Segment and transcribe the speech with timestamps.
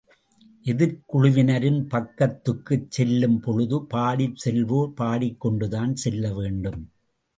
[0.65, 6.81] எதிர்க் குழுவினரின் பக்கத்துக்குச் செல்லும் பொழுது பாடிச் செல்வோர், பாடிக் கொண்டுதான் செல்ல வேண்டும்.